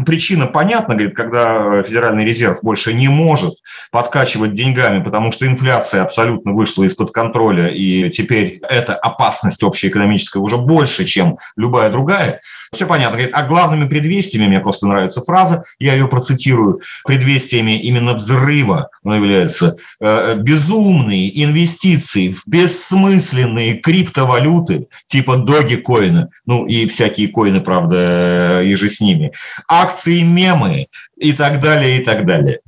Причина 0.04 0.48
понятна, 0.48 0.94
говорит, 0.96 1.14
когда 1.14 1.84
Федеральный 1.84 1.99
резерв 2.00 2.58
больше 2.62 2.92
не 2.92 3.08
может 3.08 3.54
подкачивать 3.90 4.54
деньгами, 4.54 5.02
потому 5.02 5.32
что 5.32 5.46
инфляция 5.46 6.02
абсолютно 6.02 6.52
вышла 6.52 6.84
из-под 6.84 7.12
контроля, 7.12 7.68
и 7.68 8.10
теперь 8.10 8.60
эта 8.62 8.94
опасность 8.94 9.62
общеэкономическая 9.62 10.42
уже 10.42 10.56
больше, 10.56 11.04
чем 11.04 11.38
любая 11.56 11.90
другая, 11.90 12.40
все 12.72 12.86
понятно. 12.86 13.16
Говорит, 13.16 13.34
а 13.34 13.42
главными 13.42 13.88
предвестиями, 13.88 14.46
мне 14.46 14.60
просто 14.60 14.86
нравится 14.86 15.22
фраза, 15.22 15.64
я 15.80 15.94
ее 15.94 16.06
процитирую, 16.06 16.80
предвестиями 17.04 17.80
именно 17.80 18.14
взрыва 18.14 18.90
он 19.02 19.14
является 19.14 19.74
э, 20.00 20.36
безумные 20.36 21.44
инвестиции 21.44 22.32
в 22.32 22.46
бессмысленные 22.46 23.78
криптовалюты 23.78 24.86
типа 25.06 25.38
доги 25.38 25.76
коина, 25.76 26.30
ну 26.46 26.64
и 26.66 26.86
всякие 26.86 27.28
коины, 27.28 27.60
правда, 27.60 28.62
и 28.62 28.72
же 28.74 28.88
с 28.88 29.00
ними, 29.00 29.32
акции 29.68 30.22
мемы 30.22 30.86
и 31.16 31.32
так 31.32 31.60
далее, 31.60 32.00
и 32.00 32.04
так 32.04 32.24
далее. 32.24 32.60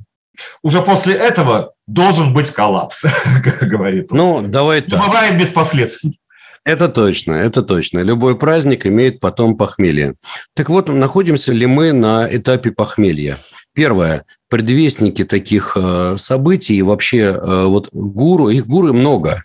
Уже 0.63 0.81
после 0.81 1.13
этого 1.13 1.73
должен 1.87 2.33
быть 2.33 2.49
коллапс, 2.49 3.05
говорит 3.61 4.11
он. 4.11 4.17
Ну, 4.17 4.41
давай 4.41 4.81
так. 4.81 4.99
Не 4.99 5.05
бывает 5.07 5.37
без 5.37 5.51
последствий. 5.51 6.19
Это 6.65 6.87
точно, 6.87 7.33
это 7.33 7.61
точно. 7.61 7.99
Любой 7.99 8.37
праздник 8.37 8.85
имеет 8.85 9.19
потом 9.19 9.57
похмелье. 9.57 10.15
Так 10.55 10.69
вот, 10.69 10.87
находимся 10.87 11.51
ли 11.51 11.65
мы 11.65 11.91
на 11.91 12.27
этапе 12.29 12.71
похмелья? 12.71 13.43
Первое. 13.73 14.25
Предвестники 14.49 15.25
таких 15.25 15.75
э, 15.75 16.15
событий, 16.17 16.81
вообще 16.83 17.17
э, 17.17 17.65
вот 17.65 17.89
гуру, 17.91 18.49
их 18.49 18.67
гуру 18.67 18.93
много. 18.93 19.43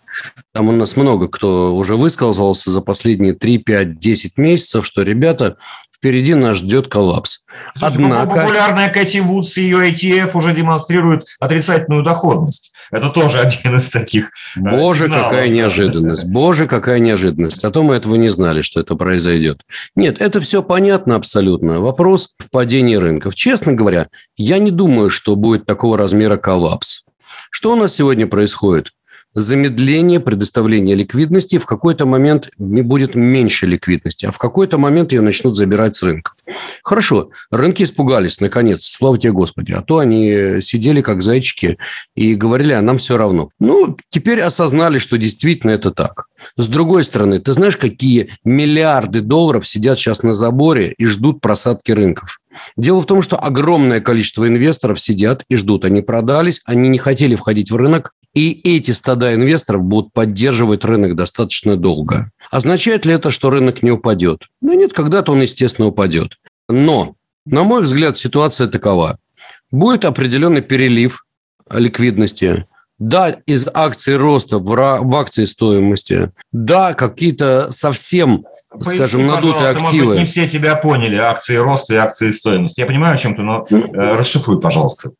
Там 0.52 0.68
у 0.68 0.72
нас 0.72 0.96
много 0.96 1.28
кто 1.28 1.74
уже 1.74 1.96
высказался 1.96 2.70
за 2.70 2.82
последние 2.82 3.34
3, 3.34 3.58
5, 3.58 3.98
10 3.98 4.36
месяцев, 4.36 4.86
что, 4.86 5.02
ребята, 5.02 5.56
впереди 5.98 6.34
нас 6.34 6.58
ждет 6.58 6.88
коллапс. 6.88 7.40
Слушайте, 7.76 8.04
Однако... 8.04 8.40
Популярная 8.40 8.88
Кэти 8.88 9.18
Вудс 9.18 9.56
и 9.58 9.62
ее 9.62 9.90
ETF 9.90 10.30
уже 10.34 10.54
демонстрирует 10.54 11.26
отрицательную 11.40 12.02
доходность. 12.02 12.72
Это 12.90 13.10
тоже 13.10 13.40
один 13.40 13.76
из 13.76 13.88
таких 13.88 14.30
э, 14.56 14.60
Боже, 14.60 15.04
сигналов. 15.04 15.24
какая 15.24 15.48
неожиданность. 15.48 16.26
Боже, 16.26 16.66
какая 16.66 17.00
неожиданность. 17.00 17.64
А 17.64 17.70
то 17.70 17.82
мы 17.82 17.96
этого 17.96 18.14
не 18.14 18.28
знали, 18.28 18.62
что 18.62 18.80
это 18.80 18.94
произойдет. 18.94 19.62
Нет, 19.96 20.20
это 20.20 20.40
все 20.40 20.62
понятно 20.62 21.16
абсолютно. 21.16 21.80
Вопрос 21.80 22.34
в 22.38 22.50
падении 22.50 22.96
рынков. 22.96 23.34
Честно 23.34 23.72
говоря, 23.72 24.08
я 24.36 24.58
не 24.58 24.70
думаю, 24.70 25.10
что 25.10 25.36
будет 25.36 25.66
такого 25.66 25.98
размера 25.98 26.36
коллапс. 26.36 27.02
Что 27.50 27.72
у 27.72 27.76
нас 27.76 27.94
сегодня 27.94 28.26
происходит? 28.26 28.92
Замедление 29.40 30.20
предоставления 30.20 30.94
ликвидности, 30.94 31.58
в 31.58 31.66
какой-то 31.66 32.06
момент 32.06 32.50
будет 32.58 33.14
меньше 33.14 33.66
ликвидности, 33.66 34.26
а 34.26 34.32
в 34.32 34.38
какой-то 34.38 34.78
момент 34.78 35.12
ее 35.12 35.20
начнут 35.20 35.56
забирать 35.56 35.96
с 35.96 36.02
рынков. 36.02 36.34
Хорошо, 36.82 37.30
рынки 37.50 37.82
испугались, 37.82 38.40
наконец, 38.40 38.84
слава 38.84 39.18
тебе 39.18 39.32
Господи, 39.32 39.72
а 39.72 39.82
то 39.82 39.98
они 39.98 40.60
сидели 40.60 41.00
как 41.00 41.22
зайчики 41.22 41.78
и 42.14 42.34
говорили, 42.34 42.72
а 42.72 42.82
нам 42.82 42.98
все 42.98 43.16
равно. 43.16 43.50
Ну, 43.60 43.96
теперь 44.10 44.40
осознали, 44.40 44.98
что 44.98 45.18
действительно 45.18 45.72
это 45.72 45.90
так. 45.90 46.26
С 46.56 46.68
другой 46.68 47.04
стороны, 47.04 47.38
ты 47.38 47.52
знаешь, 47.52 47.76
какие 47.76 48.30
миллиарды 48.44 49.20
долларов 49.20 49.66
сидят 49.66 49.98
сейчас 49.98 50.22
на 50.22 50.34
заборе 50.34 50.94
и 50.96 51.06
ждут 51.06 51.40
просадки 51.40 51.92
рынков? 51.92 52.38
Дело 52.76 53.00
в 53.00 53.06
том, 53.06 53.22
что 53.22 53.36
огромное 53.36 54.00
количество 54.00 54.46
инвесторов 54.48 55.00
сидят 55.00 55.44
и 55.48 55.56
ждут. 55.56 55.84
Они 55.84 56.02
продались, 56.02 56.62
они 56.64 56.88
не 56.88 56.98
хотели 56.98 57.34
входить 57.34 57.70
в 57.70 57.76
рынок, 57.76 58.12
и 58.38 58.60
эти 58.76 58.92
стада 58.92 59.34
инвесторов 59.34 59.82
будут 59.82 60.12
поддерживать 60.12 60.84
рынок 60.84 61.16
достаточно 61.16 61.76
долго. 61.76 62.30
Означает 62.52 63.04
ли 63.04 63.12
это, 63.12 63.32
что 63.32 63.50
рынок 63.50 63.82
не 63.82 63.90
упадет? 63.90 64.44
Ну 64.60 64.78
нет, 64.78 64.92
когда-то 64.92 65.32
он, 65.32 65.40
естественно, 65.40 65.88
упадет. 65.88 66.38
Но, 66.68 67.16
на 67.44 67.64
мой 67.64 67.82
взгляд, 67.82 68.16
ситуация 68.16 68.68
такова. 68.68 69.18
Будет 69.72 70.04
определенный 70.04 70.60
перелив 70.60 71.26
ликвидности. 71.68 72.66
Да, 73.00 73.30
из 73.46 73.68
акций 73.74 74.16
роста 74.16 74.58
в, 74.58 74.64
в 74.66 75.16
акции 75.16 75.44
стоимости. 75.44 76.30
Да, 76.52 76.94
какие-то 76.94 77.72
совсем, 77.72 78.44
Поясни, 78.70 78.98
скажем, 78.98 79.26
надутые 79.26 79.70
активы. 79.70 80.04
Может 80.04 80.08
быть, 80.10 80.18
не 80.20 80.24
все 80.26 80.48
тебя 80.48 80.76
поняли, 80.76 81.16
акции 81.16 81.56
роста 81.56 81.94
и 81.94 81.96
акции 81.96 82.30
стоимости. 82.30 82.80
Я 82.80 82.86
понимаю, 82.86 83.14
о 83.14 83.16
чем 83.16 83.34
ты, 83.34 83.42
но 83.42 83.66
э, 83.68 83.76
расшифруй, 84.16 84.60
пожалуйста. 84.60 85.10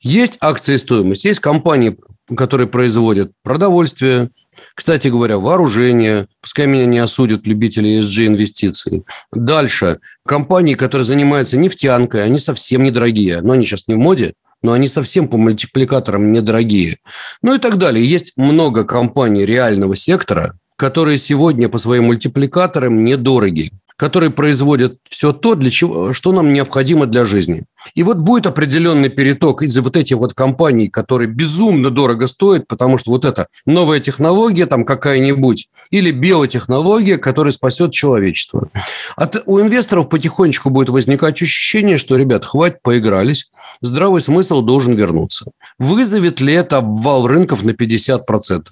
Есть 0.00 0.38
акции 0.40 0.76
стоимости, 0.76 1.28
есть 1.28 1.40
компании, 1.40 1.96
которые 2.36 2.66
производят 2.66 3.32
продовольствие, 3.42 4.30
кстати 4.74 5.08
говоря, 5.08 5.38
вооружение, 5.38 6.26
пускай 6.40 6.66
меня 6.66 6.86
не 6.86 6.98
осудят 6.98 7.46
любители 7.46 8.00
ESG-инвестиций. 8.00 9.04
Дальше. 9.32 10.00
Компании, 10.26 10.74
которые 10.74 11.04
занимаются 11.04 11.58
нефтянкой, 11.58 12.24
они 12.24 12.38
совсем 12.38 12.84
недорогие, 12.84 13.40
но 13.40 13.52
они 13.52 13.64
сейчас 13.64 13.88
не 13.88 13.94
в 13.94 13.98
моде, 13.98 14.34
но 14.62 14.72
они 14.72 14.88
совсем 14.88 15.28
по 15.28 15.38
мультипликаторам 15.38 16.32
недорогие. 16.32 16.98
Ну 17.42 17.54
и 17.54 17.58
так 17.58 17.78
далее. 17.78 18.04
Есть 18.04 18.36
много 18.36 18.84
компаний 18.84 19.46
реального 19.46 19.96
сектора, 19.96 20.58
которые 20.76 21.18
сегодня 21.18 21.68
по 21.68 21.78
своим 21.78 22.04
мультипликаторам 22.04 23.04
недорогие 23.04 23.70
которые 24.00 24.30
производят 24.30 24.96
все 25.10 25.34
то, 25.34 25.54
для 25.54 25.68
чего, 25.68 26.14
что 26.14 26.32
нам 26.32 26.54
необходимо 26.54 27.04
для 27.04 27.26
жизни. 27.26 27.66
И 27.94 28.02
вот 28.02 28.16
будет 28.16 28.46
определенный 28.46 29.10
переток 29.10 29.62
из 29.62 29.76
вот 29.76 29.94
этих 29.94 30.16
вот 30.16 30.32
компаний, 30.32 30.88
которые 30.88 31.28
безумно 31.28 31.90
дорого 31.90 32.26
стоят, 32.26 32.66
потому 32.66 32.96
что 32.96 33.10
вот 33.10 33.26
эта 33.26 33.48
новая 33.66 34.00
технология 34.00 34.64
там 34.64 34.86
какая-нибудь 34.86 35.68
или 35.90 36.12
биотехнология, 36.12 37.18
которая 37.18 37.52
спасет 37.52 37.92
человечество. 37.92 38.70
От, 39.16 39.42
у 39.44 39.60
инвесторов 39.60 40.08
потихонечку 40.08 40.70
будет 40.70 40.88
возникать 40.88 41.42
ощущение, 41.42 41.98
что, 41.98 42.16
ребят, 42.16 42.46
хватит, 42.46 42.80
поигрались, 42.80 43.50
здравый 43.82 44.22
смысл 44.22 44.62
должен 44.62 44.94
вернуться. 44.94 45.50
Вызовет 45.78 46.40
ли 46.40 46.54
это 46.54 46.78
обвал 46.78 47.26
рынков 47.26 47.64
на 47.64 47.72
50%? 47.72 48.20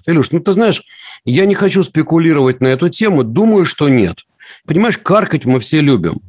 Илюш, 0.07 0.31
ну 0.31 0.39
ты 0.39 0.53
знаешь, 0.53 0.81
я 1.23 1.45
не 1.45 1.53
хочу 1.53 1.83
спекулировать 1.83 2.61
на 2.61 2.69
эту 2.69 2.89
тему, 2.89 3.23
думаю, 3.23 3.65
что 3.65 3.89
нет. 3.89 4.23
Понимаешь, 4.65 4.97
каркать 4.97 5.45
мы 5.45 5.59
все 5.59 5.81
любим. 5.81 6.21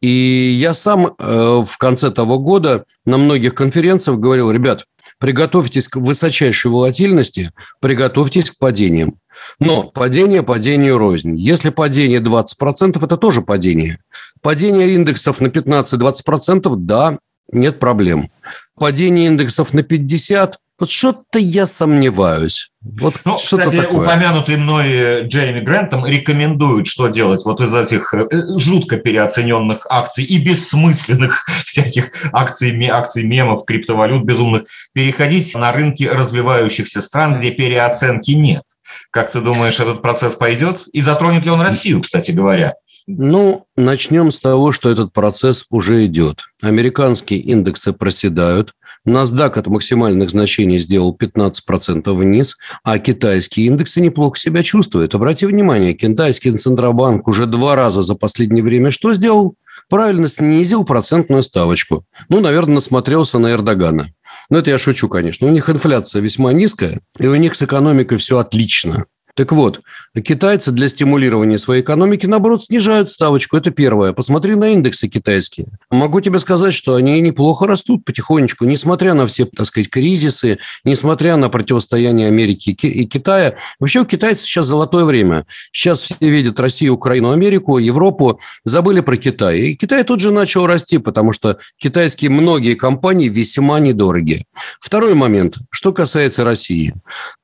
И 0.00 0.56
я 0.60 0.74
сам 0.74 1.06
э, 1.06 1.64
в 1.66 1.78
конце 1.78 2.10
того 2.10 2.38
года 2.38 2.84
на 3.06 3.16
многих 3.16 3.54
конференциях 3.54 4.18
говорил, 4.18 4.50
ребят, 4.50 4.84
приготовьтесь 5.18 5.88
к 5.88 5.96
высочайшей 5.96 6.70
волатильности, 6.70 7.52
приготовьтесь 7.80 8.50
к 8.50 8.58
падениям. 8.58 9.18
Но 9.58 9.84
падение 9.84 10.42
падению 10.42 10.98
рознь. 10.98 11.36
Если 11.36 11.70
падение 11.70 12.20
20%, 12.20 13.02
это 13.02 13.16
тоже 13.16 13.40
падение. 13.40 13.98
Падение 14.42 14.90
индексов 14.94 15.40
на 15.40 15.46
15-20%, 15.46 16.74
да, 16.76 17.18
нет 17.50 17.78
проблем. 17.78 18.30
Падение 18.78 19.28
индексов 19.28 19.72
на 19.72 19.82
50 19.82 20.58
Вот 20.78 20.90
что-то 20.90 21.38
я 21.38 21.66
сомневаюсь. 21.66 22.70
Вот 22.82 23.20
ну, 23.24 23.34
кстати, 23.34 23.76
такое. 23.76 24.04
упомянутый 24.04 24.56
мной 24.56 24.88
э, 24.90 25.26
Джереми 25.26 25.60
Грантом 25.60 26.04
рекомендует, 26.04 26.86
что 26.88 27.06
делать 27.06 27.44
вот 27.44 27.60
из 27.60 27.72
этих 27.72 28.12
э, 28.12 28.26
жутко 28.58 28.96
переоцененных 28.96 29.86
акций 29.88 30.24
и 30.24 30.38
бессмысленных 30.38 31.46
всяких 31.64 32.10
акций, 32.32 32.88
акций 32.88 33.24
мемов, 33.24 33.64
криптовалют 33.64 34.24
безумных, 34.24 34.64
переходить 34.92 35.54
на 35.54 35.72
рынки 35.72 36.04
развивающихся 36.04 37.00
стран, 37.00 37.38
где 37.38 37.52
переоценки 37.52 38.32
нет. 38.32 38.64
Как 39.10 39.30
ты 39.30 39.40
думаешь, 39.40 39.78
этот 39.78 40.02
процесс 40.02 40.34
пойдет? 40.34 40.84
И 40.92 41.00
затронет 41.00 41.44
ли 41.44 41.50
он 41.50 41.60
Россию, 41.60 42.02
кстати 42.02 42.32
говоря? 42.32 42.74
Ну, 43.06 43.66
начнем 43.76 44.30
с 44.30 44.40
того, 44.40 44.72
что 44.72 44.90
этот 44.90 45.12
процесс 45.12 45.66
уже 45.70 46.06
идет. 46.06 46.42
Американские 46.62 47.38
индексы 47.40 47.92
проседают, 47.92 48.72
NASDAQ 49.06 49.58
от 49.58 49.66
максимальных 49.66 50.30
значений 50.30 50.78
сделал 50.78 51.16
15% 51.18 52.12
вниз, 52.12 52.56
а 52.82 52.98
китайские 52.98 53.66
индексы 53.66 54.00
неплохо 54.00 54.38
себя 54.38 54.62
чувствуют. 54.62 55.14
Обрати 55.14 55.46
внимание, 55.46 55.92
китайский 55.92 56.56
Центробанк 56.56 57.28
уже 57.28 57.46
два 57.46 57.76
раза 57.76 58.02
за 58.02 58.14
последнее 58.14 58.64
время 58.64 58.90
что 58.90 59.12
сделал? 59.12 59.56
Правильно 59.90 60.28
снизил 60.28 60.84
процентную 60.84 61.42
ставочку. 61.42 62.04
Ну, 62.28 62.40
наверное, 62.40 62.76
насмотрелся 62.76 63.38
на 63.38 63.52
Эрдогана. 63.52 64.12
Но 64.48 64.58
это 64.58 64.70
я 64.70 64.78
шучу, 64.78 65.08
конечно. 65.08 65.46
У 65.46 65.50
них 65.50 65.68
инфляция 65.68 66.22
весьма 66.22 66.52
низкая, 66.52 67.00
и 67.18 67.26
у 67.26 67.34
них 67.34 67.54
с 67.54 67.62
экономикой 67.62 68.18
все 68.18 68.38
отлично. 68.38 69.06
Так 69.36 69.50
вот, 69.50 69.80
китайцы 70.22 70.70
для 70.70 70.88
стимулирования 70.88 71.58
своей 71.58 71.82
экономики, 71.82 72.24
наоборот, 72.26 72.62
снижают 72.62 73.10
ставочку. 73.10 73.56
Это 73.56 73.70
первое. 73.70 74.12
Посмотри 74.12 74.54
на 74.54 74.68
индексы 74.68 75.08
китайские. 75.08 75.66
Могу 75.90 76.20
тебе 76.20 76.38
сказать, 76.38 76.72
что 76.72 76.94
они 76.94 77.20
неплохо 77.20 77.66
растут 77.66 78.04
потихонечку, 78.04 78.64
несмотря 78.64 79.14
на 79.14 79.26
все, 79.26 79.44
так 79.44 79.66
сказать, 79.66 79.90
кризисы, 79.90 80.58
несмотря 80.84 81.36
на 81.36 81.48
противостояние 81.48 82.28
Америки 82.28 82.70
и 82.70 83.04
Китая. 83.06 83.56
Вообще 83.80 84.00
у 84.00 84.04
китайцев 84.04 84.46
сейчас 84.46 84.66
золотое 84.66 85.04
время. 85.04 85.46
Сейчас 85.72 86.04
все 86.04 86.14
видят 86.20 86.60
Россию, 86.60 86.94
Украину, 86.94 87.32
Америку, 87.32 87.78
Европу, 87.78 88.38
забыли 88.62 89.00
про 89.00 89.16
Китай. 89.16 89.58
И 89.58 89.74
Китай 89.74 90.04
тут 90.04 90.20
же 90.20 90.30
начал 90.30 90.64
расти, 90.66 90.98
потому 90.98 91.32
что 91.32 91.58
китайские 91.78 92.30
многие 92.30 92.74
компании 92.74 93.28
весьма 93.28 93.80
недорогие. 93.80 94.44
Второй 94.78 95.14
момент, 95.14 95.56
что 95.70 95.92
касается 95.92 96.44
России 96.44 96.94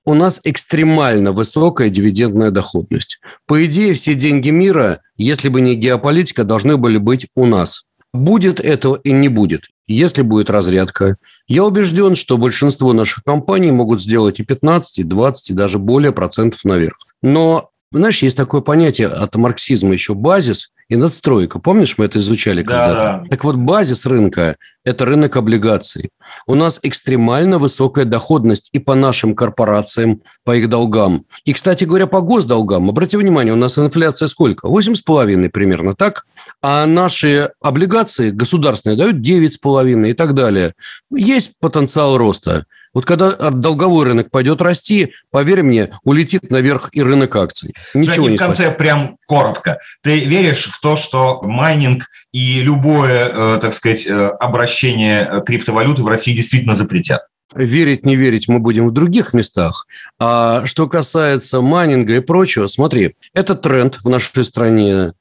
у 0.04 0.14
нас 0.14 0.40
экстремально 0.44 1.32
высокая 1.32 1.90
дивидендная 1.90 2.50
доходность. 2.50 3.20
По 3.46 3.64
идее, 3.64 3.94
все 3.94 4.14
деньги 4.14 4.50
мира, 4.50 5.00
если 5.16 5.48
бы 5.48 5.60
не 5.60 5.74
геополитика, 5.74 6.44
должны 6.44 6.76
были 6.76 6.98
быть 6.98 7.26
у 7.34 7.46
нас. 7.46 7.86
Будет 8.12 8.58
этого 8.60 8.96
и 8.96 9.12
не 9.12 9.28
будет. 9.28 9.64
Если 9.86 10.22
будет 10.22 10.50
разрядка, 10.50 11.16
я 11.48 11.64
убежден, 11.64 12.14
что 12.14 12.38
большинство 12.38 12.92
наших 12.92 13.24
компаний 13.24 13.72
могут 13.72 14.00
сделать 14.00 14.40
и 14.40 14.44
15, 14.44 15.00
и 15.00 15.04
20, 15.04 15.50
и 15.50 15.54
даже 15.54 15.78
более 15.78 16.12
процентов 16.12 16.64
наверх. 16.64 16.96
Но, 17.22 17.70
знаешь, 17.92 18.22
есть 18.22 18.36
такое 18.36 18.60
понятие 18.60 19.08
от 19.08 19.34
марксизма 19.36 19.92
еще 19.92 20.14
базис 20.14 20.72
и 20.90 20.96
надстройка. 20.96 21.60
Помнишь, 21.60 21.96
мы 21.96 22.04
это 22.06 22.18
изучали 22.18 22.62
да, 22.62 22.68
когда-то? 22.68 23.22
Да. 23.22 23.30
Так 23.30 23.44
вот, 23.44 23.56
базис 23.56 24.06
рынка– 24.06 24.56
это 24.84 25.04
рынок 25.04 25.36
облигаций. 25.36 26.10
У 26.48 26.56
нас 26.56 26.80
экстремально 26.82 27.58
высокая 27.58 28.04
доходность 28.04 28.70
и 28.72 28.80
по 28.80 28.96
нашим 28.96 29.36
корпорациям, 29.36 30.20
по 30.44 30.56
их 30.56 30.68
долгам. 30.68 31.24
И, 31.44 31.52
кстати 31.52 31.84
говоря, 31.84 32.08
по 32.08 32.20
госдолгам. 32.20 32.90
Обрати 32.90 33.16
внимание, 33.16 33.54
у 33.54 33.56
нас 33.56 33.78
инфляция 33.78 34.26
сколько? 34.26 34.66
8,5 34.66 35.48
примерно, 35.50 35.94
так? 35.94 36.26
А 36.60 36.86
наши 36.86 37.50
облигации 37.62 38.30
государственные 38.30 38.96
дают 38.96 39.16
9,5 39.16 40.10
и 40.10 40.12
так 40.14 40.34
далее. 40.34 40.74
Есть 41.14 41.52
потенциал 41.60 42.18
роста. 42.18 42.66
Вот 42.92 43.04
когда 43.04 43.30
долговой 43.50 44.06
рынок 44.06 44.30
пойдет 44.30 44.60
расти, 44.60 45.12
поверь 45.30 45.62
мне, 45.62 45.92
улетит 46.02 46.50
наверх 46.50 46.90
и 46.92 47.02
рынок 47.02 47.36
акций. 47.36 47.72
Ничего 47.94 48.24
Жень, 48.24 48.30
не 48.32 48.36
в 48.36 48.40
конце 48.40 48.62
спасет. 48.62 48.78
прям 48.78 49.16
коротко. 49.26 49.78
Ты 50.02 50.20
веришь 50.24 50.66
в 50.66 50.80
то, 50.80 50.96
что 50.96 51.40
майнинг 51.42 52.06
и 52.32 52.60
любое, 52.62 53.28
э, 53.28 53.58
так 53.60 53.74
сказать, 53.74 54.06
э, 54.06 54.28
обращение 54.40 55.42
криптовалюты 55.46 56.02
в 56.02 56.08
России 56.08 56.34
действительно 56.34 56.74
запретят? 56.74 57.22
Верить, 57.54 58.06
не 58.06 58.14
верить 58.14 58.48
мы 58.48 58.60
будем 58.60 58.86
в 58.86 58.92
других 58.92 59.34
местах. 59.34 59.86
А 60.20 60.64
что 60.66 60.88
касается 60.88 61.60
майнинга 61.60 62.16
и 62.16 62.20
прочего, 62.20 62.68
смотри, 62.68 63.16
это 63.34 63.54
тренд 63.54 63.98
в 64.02 64.08
нашей 64.08 64.44
стране. 64.44 65.12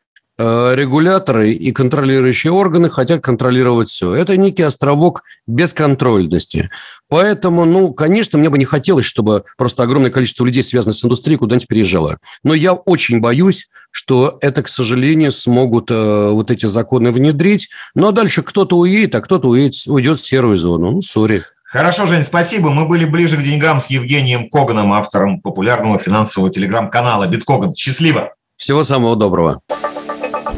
Э, 0.42 0.72
регуляторы 0.74 1.52
и 1.52 1.74
контролирующие 1.74 2.54
органы 2.54 2.90
хотят 2.90 3.20
контролировать 3.20 3.90
все. 3.90 4.14
Это 4.14 4.38
некий 4.38 4.64
островок 4.64 5.24
бесконтрольности. 5.48 6.70
Поэтому, 7.10 7.66
ну, 7.66 7.94
конечно, 7.94 8.40
мне 8.40 8.50
бы 8.50 8.58
не 8.58 8.64
хотелось, 8.64 9.04
чтобы 9.04 9.44
просто 9.58 9.84
огромное 9.84 10.12
количество 10.12 10.46
людей, 10.46 10.64
связанных 10.64 10.96
с 10.96 11.04
индустрией, 11.04 11.38
куда-нибудь 11.38 11.68
переезжало. 11.68 12.20
Но 12.42 12.54
я 12.54 12.72
очень 12.72 13.20
боюсь, 13.20 13.68
что 13.92 14.38
это, 14.40 14.64
к 14.64 14.70
сожалению, 14.70 15.34
смогут 15.34 15.92
э, 15.92 16.30
вот 16.30 16.52
эти 16.52 16.68
законы 16.68 17.12
внедрить. 17.12 17.68
Ну, 17.94 18.08
а 18.08 18.14
дальше 18.14 18.42
кто-то 18.42 18.78
уедет, 18.78 19.16
а 19.16 19.22
кто-то 19.22 19.50
уедет, 19.50 19.88
уйдет 19.88 20.22
в 20.22 20.26
серую 20.26 20.58
зону. 20.58 20.92
Ну, 20.92 21.02
сори. 21.02 21.44
Хорошо, 21.66 22.06
Жень, 22.06 22.24
спасибо. 22.24 22.70
Мы 22.70 22.88
были 22.88 23.04
ближе 23.04 23.36
к 23.36 23.44
деньгам 23.44 23.82
с 23.82 23.88
Евгением 23.88 24.50
Коганом, 24.50 24.94
автором 24.94 25.42
популярного 25.42 26.00
финансового 26.00 26.50
телеграм-канала 26.50 27.28
«Биткоган». 27.28 27.76
Счастливо! 27.76 28.32
Всего 28.56 28.86
самого 28.86 29.18
доброго. 29.18 29.62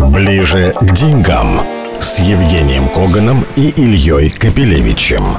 Ближе 0.10 0.74
к 0.80 0.94
деньгам 0.94 1.62
с 2.00 2.20
Евгением 2.20 2.88
Коганом 2.90 3.46
и 3.56 3.70
Ильей 3.70 4.32
Капелевичем. 4.32 5.38